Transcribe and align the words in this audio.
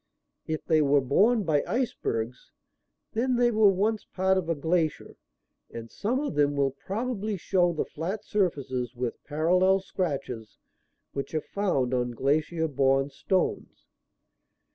If 0.47 0.65
they 0.65 0.81
were 0.81 0.99
borne 0.99 1.43
by 1.43 1.63
icebergs, 1.67 2.49
then 3.13 3.35
they 3.35 3.51
were 3.51 3.69
once 3.69 4.03
part 4.03 4.35
of 4.35 4.49
a 4.49 4.55
glacier 4.55 5.15
and 5.69 5.91
some 5.91 6.19
of 6.19 6.33
them 6.33 6.55
will 6.55 6.71
probably 6.71 7.37
show 7.37 7.71
the 7.71 7.85
flat 7.85 8.25
surfaces 8.25 8.95
with 8.95 9.23
parallel 9.25 9.79
scratches 9.79 10.57
which 11.13 11.35
are 11.35 11.41
found 11.53 11.93
on 11.93 12.13
glacier 12.15 12.67
borne 12.67 13.11
stones. 13.11 13.85